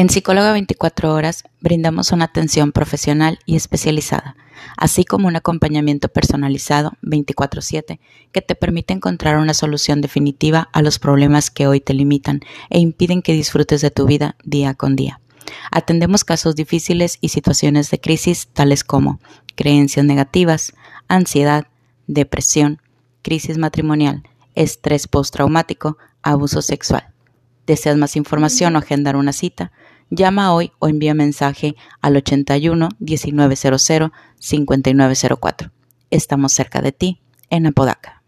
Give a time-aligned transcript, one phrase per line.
[0.00, 4.34] En Psicóloga 24 Horas brindamos una atención profesional y especializada,
[4.78, 8.00] así como un acompañamiento personalizado 24/7
[8.32, 12.40] que te permite encontrar una solución definitiva a los problemas que hoy te limitan
[12.70, 15.20] e impiden que disfrutes de tu vida día con día.
[15.70, 19.20] Atendemos casos difíciles y situaciones de crisis tales como
[19.54, 20.72] creencias negativas,
[21.08, 21.66] ansiedad,
[22.06, 22.80] depresión,
[23.20, 24.22] crisis matrimonial,
[24.54, 27.04] estrés postraumático, abuso sexual.
[27.66, 29.72] ¿Deseas más información o agendar una cita?
[30.10, 34.10] Llama hoy o envía mensaje al 81 1900
[34.40, 35.70] 5904.
[36.10, 38.19] Estamos cerca de ti, en Apodaca.